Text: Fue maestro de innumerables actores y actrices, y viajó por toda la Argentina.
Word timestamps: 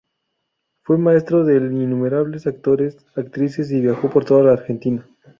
Fue 0.81 0.97
maestro 0.97 1.43
de 1.45 1.57
innumerables 1.57 2.47
actores 2.47 2.97
y 3.15 3.19
actrices, 3.19 3.69
y 3.71 3.81
viajó 3.81 4.09
por 4.09 4.25
toda 4.25 4.41
la 4.41 4.53
Argentina. 4.53 5.07